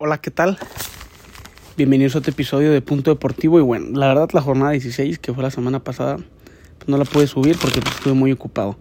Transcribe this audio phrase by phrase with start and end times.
[0.00, 0.56] Hola, ¿qué tal?
[1.76, 3.58] Bienvenidos a otro episodio de Punto Deportivo.
[3.58, 6.18] Y bueno, la verdad, la jornada 16, que fue la semana pasada,
[6.78, 8.78] pues no la pude subir porque pues, estuve muy ocupado.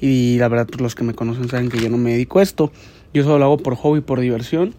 [0.00, 2.42] Y la verdad, pues los que me conocen saben que yo no me dedico a
[2.42, 2.72] esto.
[3.14, 4.74] Yo solo lo hago por hobby, por diversión.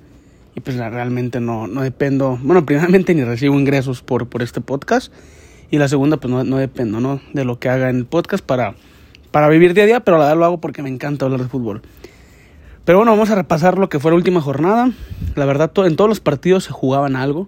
[0.53, 2.37] Y pues realmente no, no dependo.
[2.43, 5.13] Bueno, primeramente ni recibo ingresos por, por este podcast.
[5.71, 7.21] Y la segunda, pues no, no dependo, ¿no?
[7.31, 8.75] De lo que haga en el podcast para,
[9.31, 11.47] para vivir día a día, pero la verdad lo hago porque me encanta hablar de
[11.47, 11.83] fútbol.
[12.85, 14.91] Pero bueno, vamos a repasar lo que fue la última jornada.
[15.35, 17.47] La verdad, en todos los partidos se jugaban algo.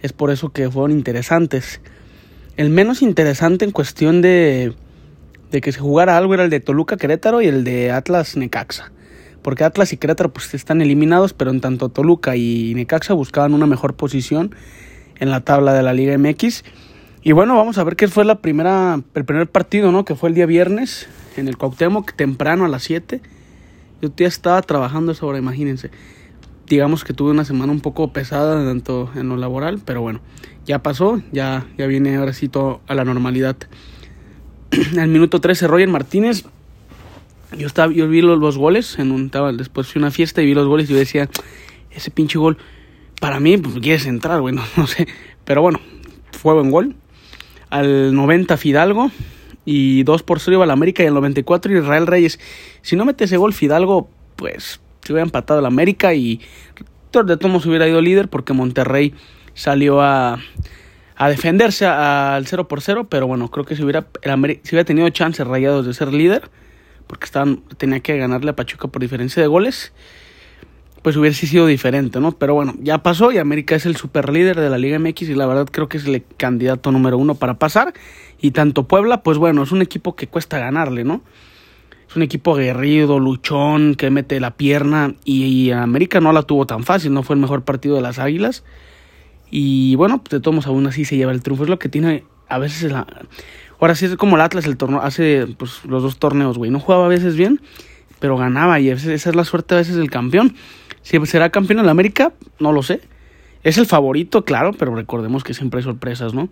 [0.00, 1.80] Es por eso que fueron interesantes.
[2.56, 4.72] El menos interesante en cuestión de,
[5.50, 8.92] de que se jugara algo era el de Toluca Querétaro y el de Atlas Necaxa.
[9.42, 13.66] Porque Atlas y Querétaro pues están eliminados, pero en tanto Toluca y Necaxa buscaban una
[13.66, 14.54] mejor posición
[15.18, 16.64] en la tabla de la Liga MX.
[17.22, 20.04] Y bueno, vamos a ver qué fue la primera, el primer partido, ¿no?
[20.04, 23.20] Que fue el día viernes en el Cuauhtémoc, temprano a las 7
[24.00, 25.90] yo ya estaba trabajando esa hora, imagínense.
[26.66, 30.20] Digamos que tuve una semana un poco pesada tanto en lo laboral, pero bueno,
[30.66, 33.56] ya pasó, ya, ya viene ahora sí todo a la normalidad.
[34.98, 36.44] Al minuto 13, Roger Martínez.
[37.56, 40.46] Yo estaba, yo vi los, los goles, en un, estaba, después fui una fiesta y
[40.46, 41.30] vi los goles y yo decía,
[41.90, 42.58] ese pinche gol,
[43.20, 45.08] para mí, pues quieres entrar, bueno, no sé.
[45.44, 45.80] Pero bueno,
[46.32, 46.94] fue buen gol.
[47.70, 49.10] Al 90 Fidalgo,
[49.70, 52.40] y 2 por 0 iba la América y el 94 Israel Reyes.
[52.80, 56.40] Si no mete ese gol Fidalgo, pues se hubiera empatado la América y
[57.12, 59.12] de todos hubiera ido líder porque Monterrey
[59.52, 60.38] salió a,
[61.16, 65.06] a defenderse al 0 por 0, pero bueno, creo que si hubiera, si hubiera tenido
[65.10, 66.48] chances rayados de ser líder,
[67.06, 69.92] porque estaban, tenía que ganarle a Pachuca por diferencia de goles,
[71.02, 72.32] pues hubiese sido diferente, ¿no?
[72.32, 75.34] Pero bueno, ya pasó y América es el super líder de la Liga MX y
[75.34, 77.94] la verdad creo que es el candidato número uno para pasar.
[78.40, 81.22] Y tanto Puebla, pues bueno, es un equipo que cuesta ganarle, ¿no?
[82.08, 86.82] Es un equipo aguerrido, luchón, que mete la pierna y, América no la tuvo tan
[86.82, 88.64] fácil, no fue el mejor partido de las Águilas.
[89.50, 92.24] Y bueno, pues de todos aún así se lleva el triunfo, es lo que tiene
[92.48, 93.06] a veces la...
[93.78, 96.80] Ahora sí es como el Atlas el torneo, hace pues, los dos torneos, güey, no
[96.80, 97.60] jugaba a veces bien,
[98.18, 100.54] pero ganaba y esa es la suerte a veces del campeón.
[101.08, 103.00] Si será campeón en la América, no lo sé.
[103.62, 106.50] Es el favorito, claro, pero recordemos que siempre hay sorpresas, ¿no?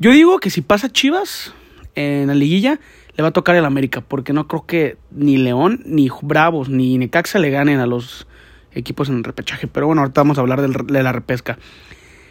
[0.00, 1.54] Yo digo que si pasa Chivas
[1.94, 2.80] en la liguilla,
[3.16, 6.98] le va a tocar el América, porque no creo que ni León, ni Bravos, ni
[6.98, 8.26] Necaxa le ganen a los
[8.72, 9.68] equipos en el repechaje.
[9.68, 11.56] Pero bueno, ahorita vamos a hablar de la repesca.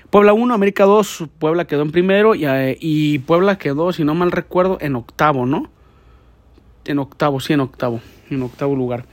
[0.10, 4.14] Puebla 1, América 2, Puebla quedó en primero y, eh, y, Puebla quedó, si no
[4.14, 5.70] mal recuerdo, en octavo, ¿no?
[6.84, 9.06] En octavo, sí, en octavo, en octavo lugar.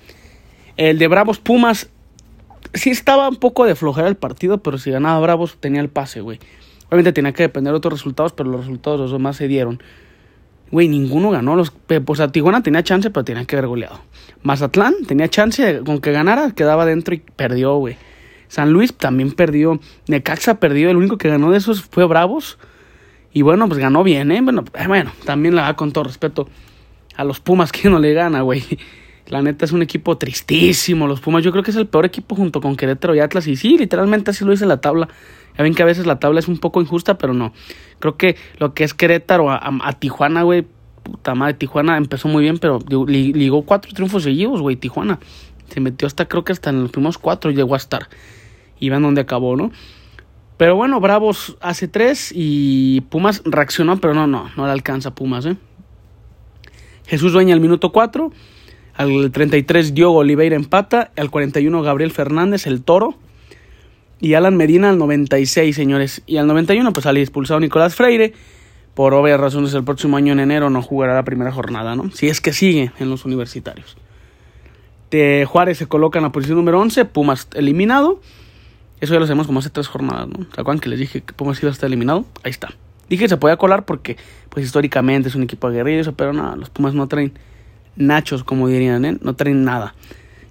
[0.77, 1.88] El de Bravos Pumas
[2.75, 6.20] sí estaba un poco de flojera el partido, pero si ganaba Bravos tenía el pase,
[6.20, 6.38] güey.
[6.88, 9.82] Obviamente tenía que depender de otros resultados, pero los resultados los demás se dieron.
[10.70, 11.56] Güey, ninguno ganó.
[11.56, 14.00] Los, pues a Tijuana tenía chance, pero tenía que haber goleado.
[14.42, 17.97] Mazatlán tenía chance con que ganara, quedaba dentro y perdió, güey.
[18.48, 19.80] San Luis también perdió.
[20.09, 20.91] Necaxa perdió.
[20.91, 22.59] El único que ganó de esos fue Bravos.
[23.32, 24.41] Y bueno, pues ganó bien, ¿eh?
[24.41, 26.48] Bueno, eh, bueno también la da con todo respeto
[27.16, 28.64] a los Pumas que no le gana, güey.
[29.30, 31.06] La neta es un equipo tristísimo.
[31.06, 33.46] Los Pumas, yo creo que es el peor equipo junto con Querétaro y Atlas.
[33.46, 35.08] Y sí, literalmente así lo dice la tabla.
[35.56, 37.52] Ya ven que a veces la tabla es un poco injusta, pero no.
[38.00, 40.66] Creo que lo que es Querétaro a, Tijuana, güey.
[41.04, 44.76] Puta madre, Tijuana empezó muy bien, pero ligó cuatro triunfos seguidos, güey.
[44.76, 45.20] Tijuana
[45.68, 48.08] se metió hasta, creo que hasta en los primeros cuatro llegó a estar.
[48.80, 49.70] Y van donde acabó, ¿no?
[50.56, 55.47] Pero bueno, Bravos hace tres y Pumas reaccionó, pero no, no, no le alcanza Pumas,
[55.47, 55.56] ¿eh?
[57.06, 58.32] Jesús Dueña al minuto cuatro.
[59.00, 61.11] Al 33 Diogo Oliveira empata.
[61.16, 63.15] Al 41 Gabriel Fernández, el toro.
[64.21, 66.22] Y Alan Medina al 96, señores.
[66.27, 68.34] Y al 91 pues sale expulsado Nicolás Freire.
[68.93, 72.10] Por obvias razones el próximo año en enero no jugará la primera jornada, ¿no?
[72.10, 73.97] Si es que sigue en los universitarios.
[75.10, 77.06] De Juárez se coloca en la posición número 11.
[77.06, 78.21] Pumas eliminado.
[79.00, 80.44] Eso ya lo sabemos como hace tres jornadas, ¿no?
[80.55, 82.27] ¿Se acuerdan que les dije que Pumas iba a estar eliminado?
[82.43, 82.75] Ahí está.
[83.09, 84.19] Dije que se podía colar porque,
[84.50, 87.33] pues históricamente es un equipo aguerrido, pero no, los Pumas no traen
[88.00, 89.19] nachos, como dirían, ¿eh?
[89.21, 89.94] no traen nada.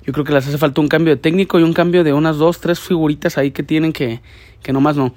[0.06, 2.38] Yo creo que les hace falta un cambio de técnico y un cambio de unas
[2.38, 4.22] dos, tres figuritas ahí que tienen que,
[4.64, 5.14] que nomás no.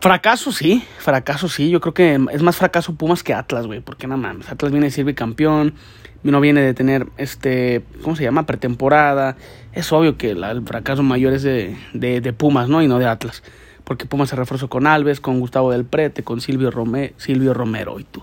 [0.00, 1.70] Fracaso sí, fracaso sí.
[1.70, 3.80] Yo creo que es más fracaso Pumas que Atlas, güey.
[3.80, 5.74] Porque no mames, Atlas viene de ser bicampeón,
[6.22, 8.46] no viene de tener, este, ¿cómo se llama?
[8.46, 9.36] Pretemporada.
[9.72, 12.82] Es obvio que el fracaso mayor es de, de, de, Pumas, ¿no?
[12.82, 13.42] Y no de Atlas.
[13.84, 18.00] Porque Pumas se reforzó con Alves, con Gustavo del Prete, con Silvio, Rome, Silvio Romero
[18.00, 18.22] y tú.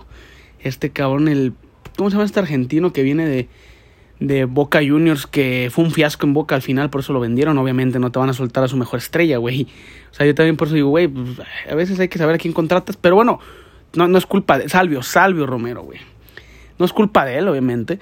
[0.58, 1.54] Este cabrón, el
[2.00, 3.46] ¿Cómo se llama este argentino que viene de,
[4.20, 7.58] de Boca Juniors que fue un fiasco en Boca al final, por eso lo vendieron.
[7.58, 9.66] Obviamente no te van a soltar a su mejor estrella, güey.
[10.10, 11.28] O sea, yo también por eso digo, güey, pues,
[11.70, 13.38] a veces hay que saber a quién contratas, pero bueno,
[13.92, 15.98] no, no es culpa de Salvio, Salvio Romero, güey.
[16.78, 17.98] No es culpa de él, obviamente.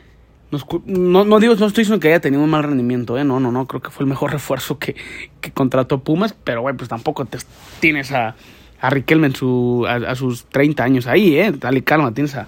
[0.86, 3.24] no, digo, no estoy diciendo que haya tenido un mal rendimiento, ¿eh?
[3.24, 4.94] No, no, no, creo que fue el mejor refuerzo que,
[5.40, 7.38] que contrató Pumas, pero, güey, pues tampoco te,
[7.80, 8.36] tienes a,
[8.80, 11.50] a Riquelme en su, a, sus 30 años ahí, ¿eh?
[11.50, 12.46] Dale calma, tienes a,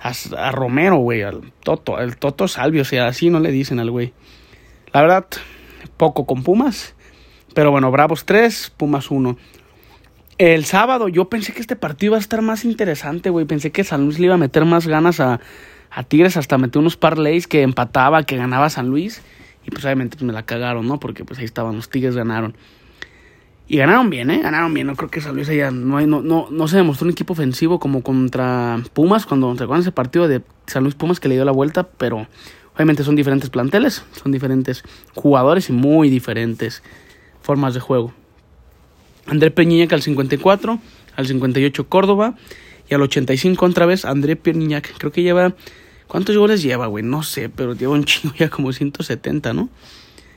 [0.00, 3.90] a, Romero, güey, al Toto, el Toto Salvio, o sea, así no le dicen al
[3.90, 4.12] güey.
[4.92, 5.26] La verdad,
[5.96, 6.94] poco con Pumas,
[7.54, 9.36] pero bueno, Bravos 3, Pumas 1.
[10.38, 13.44] El sábado yo pensé que este partido iba a estar más interesante, güey.
[13.44, 15.40] Pensé que San Luis le iba a meter más ganas a,
[15.90, 19.22] a Tigres, hasta metió unos parlays que empataba, que ganaba San Luis.
[19.66, 20.98] Y pues obviamente pues, me la cagaron, ¿no?
[20.98, 22.56] Porque pues ahí estaban, los Tigres ganaron.
[23.70, 24.40] Y ganaron bien, ¿eh?
[24.42, 24.88] Ganaron bien.
[24.88, 27.78] No creo que San Luis allá no, no, no, no se demostró un equipo ofensivo
[27.78, 31.52] como contra Pumas, cuando se ese partido de San Luis Pumas que le dio la
[31.52, 32.26] vuelta, pero
[32.74, 34.82] obviamente son diferentes planteles, son diferentes
[35.14, 36.82] jugadores y muy diferentes
[37.42, 38.12] formas de juego.
[39.26, 40.80] André Peñiñac al 54,
[41.14, 42.34] al 58 Córdoba
[42.88, 44.98] y al 85 otra vez André Peñiñac.
[44.98, 45.54] Creo que lleva...
[46.08, 47.04] ¿Cuántos goles lleva, güey?
[47.04, 49.68] No sé, pero lleva un chingo ya como 170, ¿no?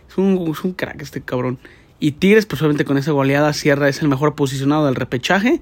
[0.07, 1.57] Es un, es un crack este cabrón.
[2.03, 5.61] Y Tigres, pues obviamente con esa goleada Sierra es el mejor posicionado del repechaje.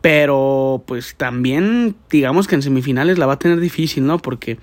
[0.00, 4.18] Pero pues también digamos que en semifinales la va a tener difícil, ¿no?
[4.18, 4.58] Porque,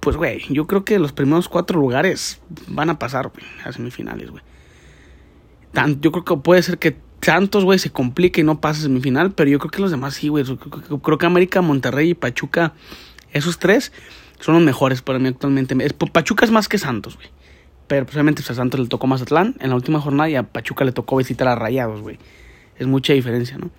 [0.00, 3.30] pues güey, yo creo que los primeros cuatro lugares van a pasar,
[3.64, 4.42] a semifinales, güey
[6.00, 9.50] yo creo que puede ser que Santos, güey, se complique y no pase semifinal, pero
[9.50, 10.44] yo creo que los demás sí, güey.
[10.44, 12.74] Creo que América, Monterrey y Pachuca,
[13.32, 13.92] esos tres,
[14.38, 15.76] son los mejores para mí actualmente.
[16.12, 17.28] Pachuca es más que Santos, güey.
[17.88, 20.84] Pero precisamente pues, a Santos le tocó Mazatlán en la última jornada y a Pachuca
[20.84, 22.18] le tocó visitar a Rayados, güey.
[22.78, 23.70] Es mucha diferencia, ¿no?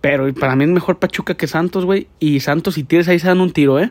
[0.00, 2.08] Pero para mí es mejor Pachuca que Santos, güey.
[2.20, 3.90] Y Santos y Tigres ahí se dan un tiro, ¿eh?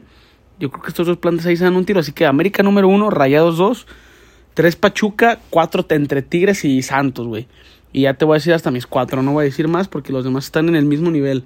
[0.60, 2.00] Yo creo que estos dos plantes ahí se dan un tiro.
[2.00, 3.86] Así que América número uno, Rayados dos.
[4.54, 7.48] Tres Pachuca, cuatro entre Tigres y Santos, güey.
[7.92, 10.12] Y ya te voy a decir hasta mis cuatro, no voy a decir más porque
[10.12, 11.46] los demás están en el mismo nivel.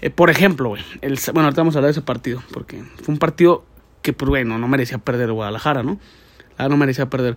[0.00, 3.18] Eh, por ejemplo, güey, bueno, ahorita vamos a hablar de ese partido, porque fue un
[3.18, 3.64] partido
[4.02, 5.98] que, pues, bueno, no merecía perder Guadalajara, ¿no?
[6.58, 7.36] Ah, no merecía perder.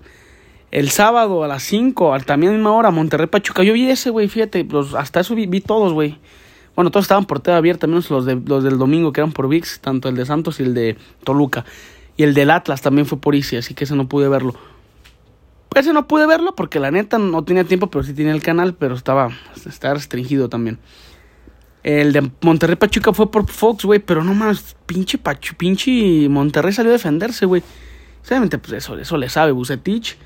[0.72, 3.64] El sábado a las 5, también a la misma hora, Monterrey Pachuca.
[3.64, 4.68] Yo vi ese, güey, fíjate,
[4.98, 6.18] hasta eso vi, todos, güey.
[6.76, 9.50] Bueno, todos estaban por TV abierta, menos los, de, los del domingo que eran por
[9.50, 11.66] VIX, tanto el de Santos y el de Toluca.
[12.16, 14.54] Y el del Atlas también fue por Easy, así que ese no pude verlo.
[15.76, 18.76] Ese no pude verlo porque la neta no tenía tiempo, pero sí tenía el canal,
[18.76, 19.30] pero estaba,
[19.66, 20.80] estaba restringido también.
[21.84, 26.74] El de Monterrey Pachuca fue por Fox, güey, pero no más, pinche Pachu, pinche Monterrey
[26.74, 27.64] salió a defenderse, güey.
[28.28, 30.18] Obviamente, pues eso, eso le sabe Bucetich.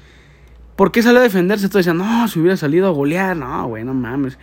[0.76, 1.68] ¿Por qué salió a defenderse?
[1.70, 4.38] Todos decían, no, si hubiera salido a golear, no, güey, no mames.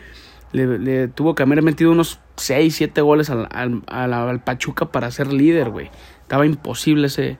[0.52, 5.32] Le, tuvo que haber metido unos 6, 7 goles al, al, al Pachuca para ser
[5.32, 5.90] líder, güey.
[6.22, 7.38] Estaba imposible ese,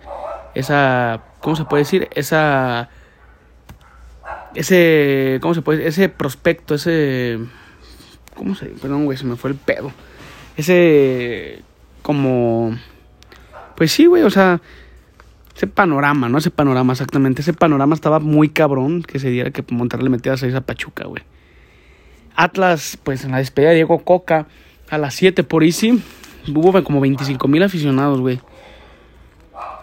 [0.54, 2.08] esa, ¿cómo se puede decir?
[2.14, 2.90] Esa,
[4.54, 7.38] ese, ¿cómo se puede Ese prospecto, ese,
[8.34, 8.66] ¿cómo se?
[8.66, 9.92] Perdón, güey, se me fue el pedo.
[10.56, 11.62] Ese,
[12.02, 12.76] como,
[13.76, 14.60] pues sí, güey, o sea,
[15.54, 16.38] ese panorama, ¿no?
[16.38, 17.42] Ese panorama, exactamente.
[17.42, 21.04] Ese panorama estaba muy cabrón que se diera que Monterrey le metiera 6 a Pachuca,
[21.04, 21.22] güey.
[22.36, 24.46] Atlas, pues en la despedida de Diego Coca
[24.88, 26.02] a las 7 por Easy,
[26.48, 28.40] hubo como 25 mil aficionados, güey.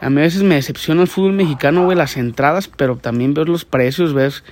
[0.02, 3.48] A mí a veces me decepciona el fútbol mexicano, güey, las entradas, pero también ves
[3.48, 4.44] los precios, ves,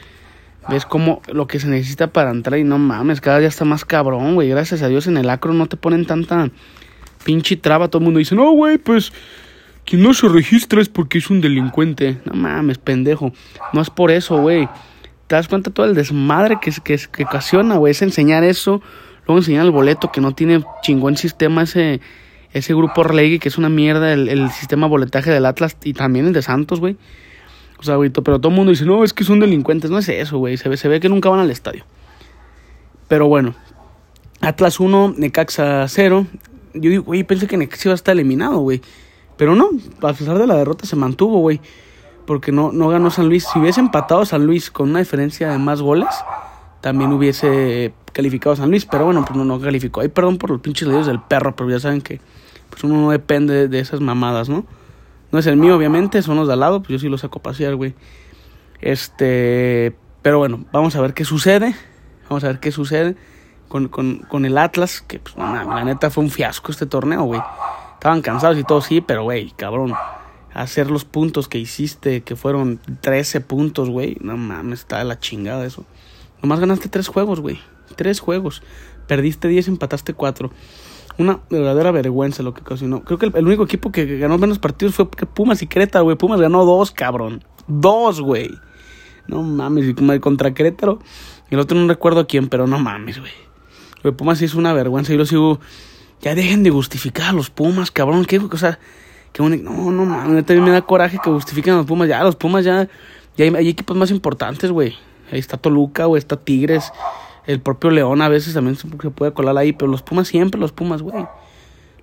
[0.69, 3.85] ves como lo que se necesita para entrar y no mames, cada día está más
[3.85, 4.49] cabrón, güey.
[4.49, 6.49] Gracias a Dios en el acro no te ponen tanta
[7.23, 7.87] pinche traba.
[7.89, 9.11] Todo el mundo dice, no, güey, pues
[9.85, 12.17] quien no se registra es porque es un delincuente.
[12.25, 13.31] No mames, pendejo.
[13.73, 14.67] No es por eso, güey.
[15.27, 17.91] ¿Te das cuenta todo el desmadre que, que, que ocasiona, güey?
[17.91, 18.81] Es enseñar eso,
[19.25, 22.01] luego enseñar el boleto que no tiene chingón sistema ese
[22.55, 26.27] ese grupo Relegui, que es una mierda, el, el sistema boletaje del Atlas y también
[26.27, 26.95] el de Santos, güey.
[27.77, 29.91] O sea, güey, pero todo el mundo dice, no, es que son delincuentes.
[29.91, 30.55] No es eso, güey.
[30.55, 31.83] Se ve, se ve que nunca van al estadio.
[33.09, 33.55] Pero bueno,
[34.39, 36.27] Atlas 1, Necaxa 0.
[36.75, 38.81] Yo digo, güey, pensé que Necaxa iba a estar eliminado, güey.
[39.37, 39.69] Pero no,
[40.01, 41.59] a pesar de la derrota se mantuvo, güey.
[42.25, 43.45] Porque no, no ganó San Luis.
[43.51, 46.09] Si hubiese empatado San Luis con una diferencia de más goles,
[46.81, 48.85] también hubiese calificado San Luis.
[48.85, 50.01] Pero bueno, pues no, no calificó.
[50.01, 52.19] Ay, perdón por los pinches leídos del perro, pero ya saben que
[52.69, 54.65] pues uno no depende de esas mamadas, ¿no?
[55.31, 57.39] No es el mío, obviamente, son los de al lado, pues yo sí los saco
[57.39, 57.93] a pasear, güey.
[58.81, 61.75] Este, pero bueno, vamos a ver qué sucede.
[62.29, 63.15] Vamos a ver qué sucede
[63.67, 67.41] con, con, con el Atlas, que pues, la neta fue un fiasco este torneo, güey.
[68.05, 69.95] Estaban cansados y todo, sí, pero güey, cabrón.
[70.53, 74.15] Hacer los puntos que hiciste, que fueron 13 puntos, güey.
[74.21, 75.85] No mames, está de la chingada eso.
[76.39, 77.59] Nomás ganaste tres juegos, güey.
[77.95, 78.61] Tres juegos.
[79.07, 80.51] Perdiste 10, empataste 4.
[81.17, 83.03] Una verdadera vergüenza lo que ocasionó.
[83.03, 86.15] Creo que el, único equipo que ganó menos partidos fue Pumas y Querétaro, güey.
[86.15, 87.43] Pumas ganó dos, cabrón.
[87.65, 88.51] Dos, güey.
[89.25, 90.99] No mames, contra Querétaro.
[91.49, 94.13] El otro no recuerdo a quién, pero no mames, güey.
[94.15, 95.11] Pumas es una vergüenza.
[95.11, 95.59] Y lo sigo.
[96.25, 98.25] Ya dejen de justificar a los Pumas, cabrón.
[98.25, 98.79] ¿Qué, o sea,
[99.31, 102.09] Que un, no, no mames, también me da coraje que justifiquen a los Pumas.
[102.09, 102.89] Ya, los Pumas ya,
[103.37, 104.95] ya hay, hay equipos más importantes, güey.
[105.31, 106.91] Ahí está Toluca, güey, está Tigres.
[107.45, 110.71] El propio León a veces también se puede colar ahí, pero los Pumas siempre, los
[110.71, 111.27] Pumas, güey.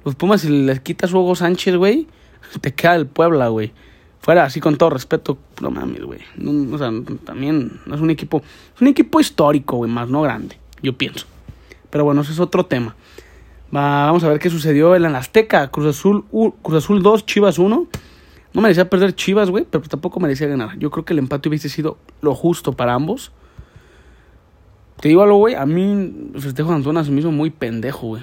[0.05, 2.07] Los Pumas, si les quitas Hugo Sánchez, güey,
[2.61, 3.73] te queda el Puebla, güey.
[4.21, 6.21] Fuera, así con todo respeto, no mames, güey.
[6.37, 6.93] No, o sea,
[7.25, 8.41] también no es un equipo,
[8.77, 11.27] es un equipo histórico, güey, más no grande, yo pienso.
[11.91, 12.95] Pero bueno, ese es otro tema.
[13.81, 15.69] Vamos a ver qué sucedió en la Azteca.
[15.69, 16.25] Cruz Azul,
[16.63, 17.89] Cruz Azul 2, Chivas 1.
[18.55, 20.79] No merecía perder Chivas, güey, pero tampoco merecía ganar.
[20.79, 23.33] Yo creo que el empate hubiese sido lo justo para ambos.
[25.01, 28.09] Te digo algo, güey, a mí el festejo de Antona se me hizo muy pendejo,
[28.09, 28.23] güey.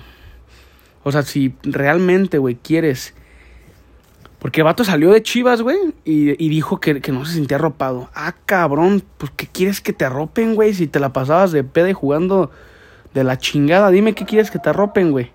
[1.04, 3.16] O sea, si realmente, güey, quieres...
[4.38, 8.10] Porque el vato salió de Chivas, güey, y, dijo que, no se sentía arropado.
[8.14, 10.74] Ah, cabrón, pues ¿qué quieres que te arropen, güey?
[10.74, 12.50] Si te la pasabas de peda y jugando
[13.14, 15.34] de la chingada, dime qué quieres que te arropen, güey.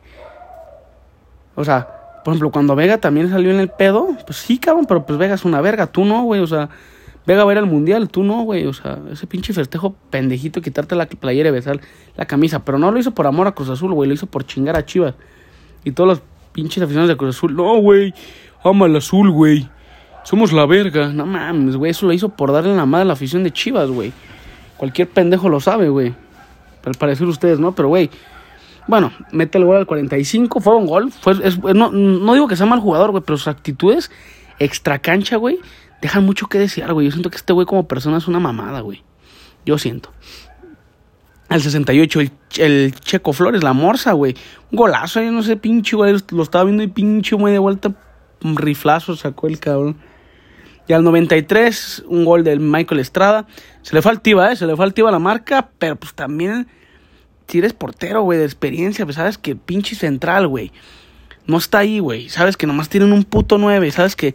[1.54, 1.88] O sea,
[2.24, 5.34] por ejemplo, cuando Vega también salió en el pedo, pues sí, cabrón, pero pues Vega
[5.34, 6.68] es una verga, tú no, güey, o sea,
[7.26, 10.60] Vega va a ir al mundial, tú no, güey, o sea, ese pinche festejo pendejito,
[10.60, 11.80] quitarte la playera y besar
[12.16, 14.44] la camisa, pero no lo hizo por amor a Cruz Azul, güey, lo hizo por
[14.46, 15.14] chingar a Chivas.
[15.84, 18.14] Y todos los pinches aficionados de Cruz Azul, no, güey,
[18.62, 19.68] ama el azul, güey.
[20.24, 21.08] Somos la verga.
[21.08, 23.90] No mames, güey, eso lo hizo por darle la madre a la afición de Chivas,
[23.90, 24.12] güey.
[24.78, 26.14] Cualquier pendejo lo sabe, güey.
[26.84, 27.72] Al parecer ustedes, ¿no?
[27.72, 28.10] Pero, güey,
[28.86, 31.10] bueno, mete el gol al 45, fue un gol.
[31.12, 31.34] Fue,
[31.74, 34.10] no, no, digo que sea mal jugador, güey, pero sus actitudes
[34.58, 35.58] extra cancha, güey,
[36.00, 37.06] dejan mucho que desear, güey.
[37.06, 39.02] Yo siento que este güey como persona es una mamada, güey.
[39.64, 40.10] Yo siento.
[41.48, 44.34] Al 68, el, el Checo Flores, la morsa, güey.
[44.70, 46.14] Un golazo, yo no sé, pinche, güey.
[46.30, 47.92] Lo estaba viendo y pinche, güey, de vuelta.
[48.42, 49.96] Un riflazo sacó el cabrón.
[50.86, 53.46] Y al 93, un gol del Michael Estrada.
[53.82, 54.56] Se le fue altiva, ¿eh?
[54.56, 56.68] Se le fue altiva la marca, pero pues también,
[57.48, 60.72] si eres portero, güey, de experiencia, pues sabes que pinche central, güey.
[61.46, 62.28] No está ahí, güey.
[62.28, 63.90] Sabes que nomás tienen un puto 9.
[63.90, 64.34] Sabes que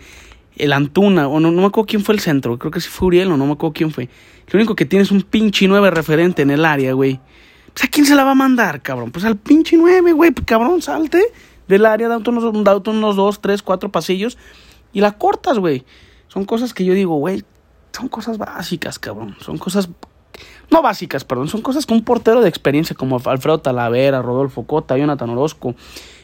[0.56, 2.60] el Antuna, o no, no me acuerdo quién fue el centro.
[2.60, 4.10] Creo que sí fue Uriel o no me acuerdo quién fue.
[4.48, 7.20] Lo único que tiene es un pinche 9 referente en el área, güey.
[7.74, 9.12] Pues a quién se la va a mandar, cabrón.
[9.12, 10.32] Pues al pinche 9, güey.
[10.32, 11.24] Pues, cabrón, salte
[11.68, 14.38] del área, da unos, unos dos, tres, cuatro pasillos
[14.92, 15.86] y la cortas, güey.
[16.28, 17.44] Son cosas que yo digo, güey,
[17.92, 19.36] son cosas básicas, cabrón.
[19.40, 19.90] Son cosas,
[20.72, 24.98] no básicas, perdón, son cosas que un portero de experiencia como Alfredo Talavera, Rodolfo Cota,
[24.98, 25.76] Jonathan Orozco,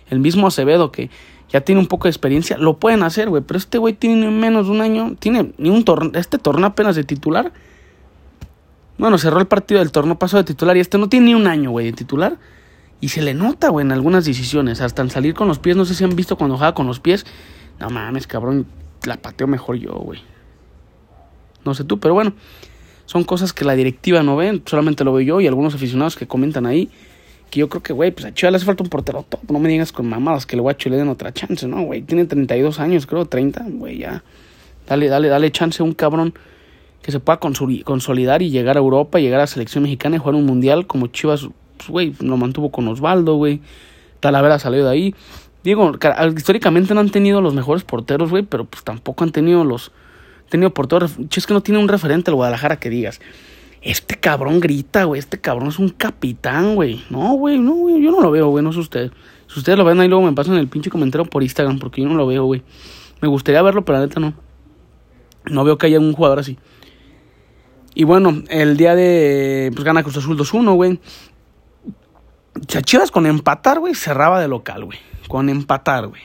[0.09, 1.09] el mismo Acevedo que
[1.49, 3.43] ya tiene un poco de experiencia, lo pueden hacer, güey.
[3.45, 6.95] Pero este güey tiene menos de un año, tiene ni un torneo, este torneo apenas
[6.95, 7.53] de titular.
[8.97, 11.47] Bueno, cerró el partido del torneo pasado de titular y este no tiene ni un
[11.47, 12.37] año, güey, de titular.
[13.01, 14.81] Y se le nota, güey, en algunas decisiones.
[14.81, 16.99] Hasta en salir con los pies, no sé si han visto cuando juega con los
[16.99, 17.25] pies.
[17.79, 18.65] No mames, cabrón,
[19.03, 20.21] la pateo mejor yo, güey.
[21.65, 22.33] No sé tú, pero bueno,
[23.05, 26.27] son cosas que la directiva no ve, solamente lo veo yo y algunos aficionados que
[26.27, 26.89] comentan ahí.
[27.49, 29.51] Que yo creo que, güey, pues a Chivas le hace falta un portero top.
[29.51, 32.01] No me digas con mamadas que el guacho le den otra chance, ¿no, güey?
[32.01, 34.23] Tiene 32 años, creo, 30, güey, ya.
[34.87, 36.33] Dale, dale, dale chance a un cabrón
[37.01, 40.33] que se pueda consolidar y llegar a Europa, llegar a la selección mexicana y jugar
[40.33, 41.47] un mundial como Chivas,
[41.77, 43.61] pues, güey, lo mantuvo con Osvaldo, güey.
[44.21, 45.15] Talavera salió de ahí.
[45.63, 45.93] Digo,
[46.35, 49.91] históricamente no han tenido los mejores porteros, güey, pero pues tampoco han tenido los.
[50.49, 51.15] Tenido porteros.
[51.35, 53.19] Es que no tiene un referente el Guadalajara que digas.
[53.81, 55.19] Este cabrón grita, güey.
[55.19, 57.03] Este cabrón es un capitán, güey.
[57.09, 58.01] No, güey, no, güey.
[58.01, 58.63] Yo no lo veo, güey.
[58.63, 59.11] No sé ustedes.
[59.47, 62.09] Si ustedes lo ven ahí, luego me pasan el pinche comentario por Instagram, porque yo
[62.09, 62.63] no lo veo, güey.
[63.21, 64.33] Me gustaría verlo, pero la neta no.
[65.45, 66.57] No veo que haya un jugador así.
[67.93, 69.71] Y bueno, el día de.
[69.73, 70.99] Pues gana Cruz Azul 2-1, güey.
[72.67, 74.97] Chivas con empatar, güey, cerraba de local, güey
[75.27, 76.21] con empatar, güey.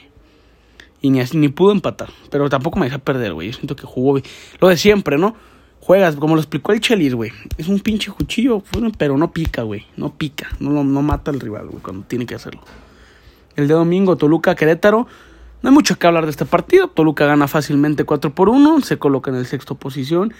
[1.01, 2.11] Y ni, ni pudo empatar.
[2.31, 3.49] Pero tampoco me deja perder, güey.
[3.49, 4.21] Yo siento que jugó
[4.61, 5.35] Lo de siempre, ¿no?
[5.81, 7.33] Juegas, como lo explicó el Chelis, güey.
[7.57, 8.63] Es un pinche cuchillo,
[8.99, 9.87] pero no pica, güey.
[9.97, 10.49] No pica.
[10.61, 12.61] No, no mata al rival, güey, cuando tiene que hacerlo.
[13.57, 15.07] El de domingo, Toluca, Querétaro.
[15.63, 16.89] No hay mucho que hablar de este partido.
[16.89, 18.81] Toluca gana fácilmente 4 por 1.
[18.83, 20.33] Se coloca en el sexto posición.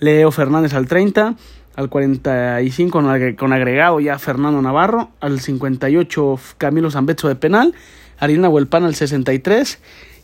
[0.00, 1.34] Leo Fernández al 30.
[1.76, 3.02] Al 45
[3.36, 5.10] con agregado ya Fernando Navarro.
[5.20, 7.74] Al 58 Camilo Zambetso de penal.
[8.18, 9.78] Arina Huelpan al 63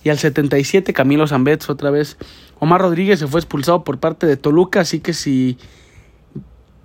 [0.05, 2.17] y al 77 Camilo Zambetz otra vez.
[2.59, 5.59] Omar Rodríguez se fue expulsado por parte de Toluca, así que si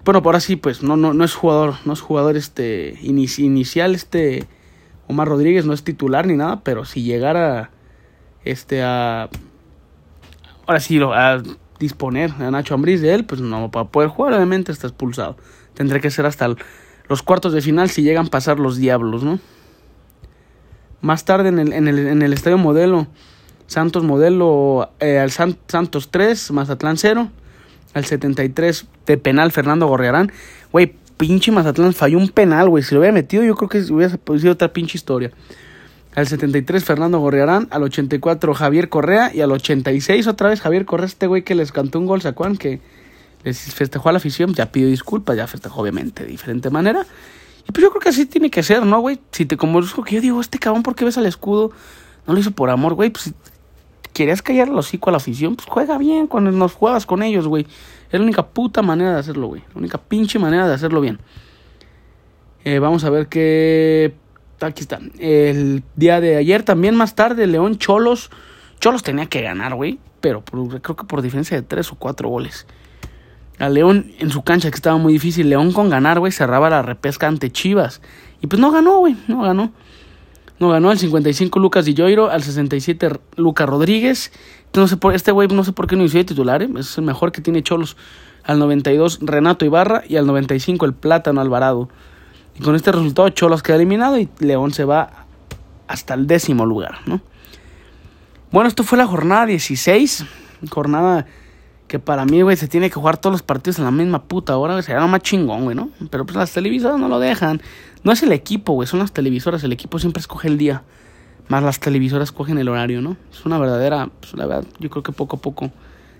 [0.03, 4.47] bueno, por así pues no no no es jugador, no es jugador este inicial este
[5.07, 7.71] Omar Rodríguez no es titular ni nada, pero si llegara
[8.43, 9.29] este a
[10.65, 11.41] ahora sí a
[11.79, 15.37] disponer a Nacho Ambriz de él, pues no va a poder jugar, obviamente está expulsado.
[15.73, 16.49] Tendré que ser hasta
[17.07, 19.39] los cuartos de final si llegan a pasar los diablos, ¿no?
[21.01, 23.07] Más tarde en el, en el, en el estadio modelo,
[23.67, 27.29] Santos modelo eh, al Santos 3, Mazatlán 0.
[27.93, 30.31] Al 73 de penal Fernando Gorriarán.
[30.71, 32.83] Güey, pinche Mazatlán falló un penal, güey.
[32.83, 35.31] Si lo hubiera metido, yo creo que hubiera sido otra pinche historia.
[36.15, 41.05] Al 73 Fernando Gorriarán, al 84 Javier Correa y al 86 otra vez Javier Correa,
[41.05, 42.57] este güey que les cantó un gol, ¿sacuan?
[42.57, 42.79] Que
[43.43, 47.05] les festejó a la afición, ya pidió disculpas, ya festejó obviamente de diferente manera.
[47.67, 49.19] Y pues yo creo que así tiene que ser, ¿no, güey?
[49.31, 51.71] Si te como que yo digo, este cabrón, ¿por qué ves al escudo?
[52.25, 53.09] No lo hizo por amor, güey.
[53.09, 53.33] Pues si
[54.13, 57.47] querías callar el hocico a la afición, pues juega bien cuando nos juegas con ellos,
[57.47, 57.67] güey.
[58.09, 59.63] Es la única puta manera de hacerlo, güey.
[59.73, 61.19] La única pinche manera de hacerlo bien.
[62.63, 64.13] Eh, vamos a ver qué.
[64.61, 64.99] Aquí está.
[65.19, 68.31] El día de ayer, también más tarde, León Cholos.
[68.79, 69.99] Cholos tenía que ganar, güey.
[70.21, 72.65] Pero creo que por diferencia de tres o cuatro goles.
[73.59, 75.49] A León en su cancha, que estaba muy difícil.
[75.49, 78.01] León con ganar, güey, cerraba la repesca ante Chivas.
[78.41, 79.15] Y pues no ganó, güey.
[79.27, 79.71] No ganó.
[80.59, 84.31] No ganó al 55 Lucas Di al 67 Lucas Rodríguez.
[84.73, 86.69] No sé por, este güey no sé por qué no hizo de titular, ¿eh?
[86.77, 87.95] es el mejor que tiene Cholos.
[88.43, 91.89] Al 92 Renato Ibarra y al 95 el Plátano Alvarado.
[92.57, 95.25] Y con este resultado Cholos queda eliminado y León se va
[95.87, 97.21] hasta el décimo lugar, ¿no?
[98.51, 100.25] Bueno, esto fue la jornada 16,
[100.69, 101.25] jornada
[101.87, 104.57] que para mí, güey, se tiene que jugar todos los partidos en la misma puta
[104.57, 105.89] hora, Sería lo más chingón, güey, ¿no?
[106.09, 107.61] Pero pues las televisoras no lo dejan.
[108.03, 109.63] No es el equipo, güey, son las televisoras.
[109.63, 110.83] El equipo siempre escoge el día.
[111.47, 113.15] Más las televisoras cogen el horario, ¿no?
[113.31, 115.71] Es una verdadera, pues la verdad, yo creo que poco a poco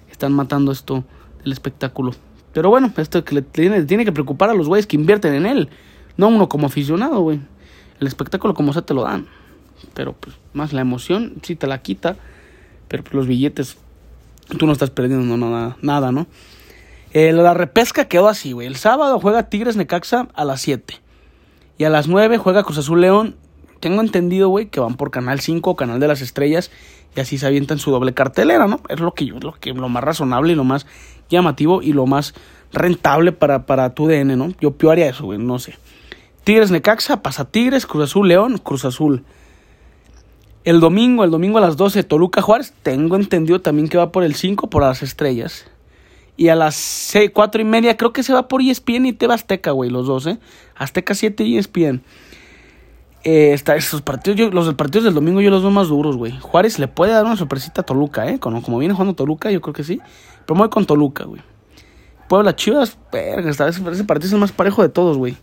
[0.10, 1.04] están matando esto
[1.44, 2.12] del espectáculo.
[2.54, 5.46] Pero bueno, esto que le tiene, tiene que preocupar a los güeyes que invierten en
[5.46, 5.70] él.
[6.16, 7.42] No uno como aficionado, güey.
[8.00, 9.28] El espectáculo como sea te lo dan.
[9.94, 12.16] Pero pues más la emoción sí te la quita.
[12.88, 13.78] Pero pues los billetes
[14.58, 16.28] tú no estás perdiendo nada, nada ¿no?
[17.12, 18.68] Eh, la repesca quedó así, güey.
[18.68, 21.02] El sábado juega Tigres Necaxa a las 7.
[21.78, 23.36] Y a las 9 juega Cruz Azul León.
[23.80, 26.72] Tengo entendido, güey, que van por Canal 5, Canal de las Estrellas.
[27.16, 28.82] Y así se avientan su doble cartelera, ¿no?
[28.90, 30.86] Es lo que yo, lo, lo más razonable y lo más
[31.30, 32.34] llamativo y lo más
[32.74, 34.50] rentable para, para tu DN, ¿no?
[34.60, 35.76] Yo, yo eso, güey, no sé.
[36.44, 39.24] Tigres Necaxa, pasa Tigres, Cruz Azul León, Cruz Azul.
[40.68, 42.74] El domingo, el domingo a las 12, Toluca Juárez.
[42.84, 45.66] Tengo entendido también que va por el 5 por las estrellas.
[46.36, 49.36] Y a las 6, 4 y media creo que se va por ESPN y Teba
[49.36, 50.40] Azteca, güey, los dos, ¿eh?
[50.76, 52.02] Azteca 7 y ESPN.
[53.24, 53.58] Eh,
[54.04, 56.38] partidos, los partidos del domingo yo los veo más duros, güey.
[56.38, 58.38] Juárez le puede dar una sorpresita a Toluca, ¿eh?
[58.38, 60.02] Como, viene jugando Toluca, yo creo que sí.
[60.46, 61.42] Pero me voy con Toluca, güey.
[62.28, 65.38] Puebla Chivas, verga, ese partido es el más parejo de todos, güey.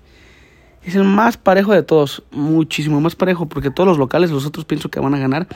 [0.84, 2.22] Es el más parejo de todos.
[2.30, 3.46] Muchísimo más parejo.
[3.46, 5.46] Porque todos los locales, los otros pienso que van a ganar.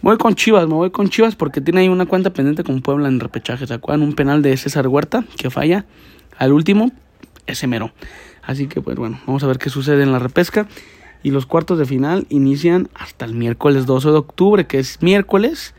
[0.00, 3.06] Voy con Chivas, me voy con Chivas porque tiene ahí una cuenta pendiente con Puebla
[3.06, 3.66] en repechaje.
[3.66, 4.02] ¿Se acuerdan?
[4.02, 5.84] Un penal de César Huerta que falla
[6.38, 6.90] al último.
[7.46, 7.92] Ese mero.
[8.42, 10.66] Así que, pues bueno, vamos a ver qué sucede en la repesca.
[11.22, 15.74] Y los cuartos de final inician hasta el miércoles 12 de octubre, que es miércoles.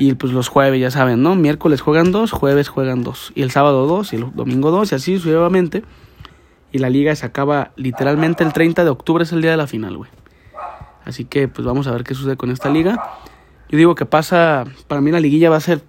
[0.00, 1.36] Y pues los jueves, ya saben, ¿no?
[1.36, 3.32] Miércoles juegan dos, jueves juegan dos.
[3.36, 5.84] Y el sábado dos, y el domingo dos, y así sucesivamente
[6.72, 9.66] y la liga se acaba literalmente el 30 de octubre, es el día de la
[9.66, 10.10] final, güey.
[11.04, 13.16] Así que pues vamos a ver qué sucede con esta liga.
[13.68, 15.82] Yo digo que pasa, para mí la liguilla va a ser,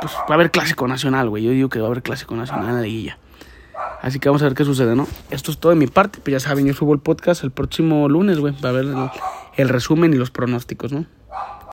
[0.00, 1.44] pues va a haber clásico nacional, güey.
[1.44, 3.18] Yo digo que va a haber clásico nacional en la liguilla.
[4.00, 5.06] Así que vamos a ver qué sucede, ¿no?
[5.30, 8.08] Esto es todo de mi parte, pues ya saben, yo subo el podcast el próximo
[8.08, 8.86] lunes, güey, para ver
[9.56, 11.06] el resumen y los pronósticos, ¿no?